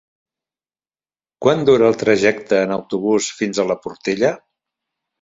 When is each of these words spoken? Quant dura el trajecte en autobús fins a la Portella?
Quant 1.47 1.61
dura 1.71 1.87
el 1.95 2.01
trajecte 2.05 2.65
en 2.65 2.75
autobús 2.81 3.31
fins 3.41 3.63
a 3.67 3.71
la 3.75 3.81
Portella? 3.87 4.37